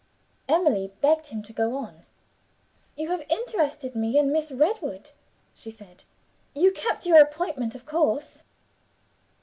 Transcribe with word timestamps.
Emily 0.49 0.91
begged 0.99 1.27
him 1.27 1.43
to 1.43 1.53
go 1.53 1.75
on. 1.75 2.07
"You 2.95 3.11
have 3.11 3.21
interested 3.29 3.95
me 3.95 4.17
in 4.17 4.31
Miss 4.31 4.51
Redwood," 4.51 5.11
she 5.53 5.69
said. 5.69 6.05
"You 6.55 6.71
kept 6.71 7.05
your 7.05 7.21
appointment, 7.21 7.75
of 7.75 7.85
course?" 7.85 8.41